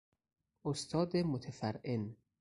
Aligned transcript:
استاد 0.65 1.17
متفرعن 1.17 2.15